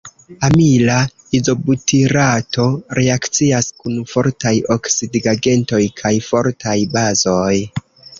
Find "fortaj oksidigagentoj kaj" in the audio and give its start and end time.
4.13-6.13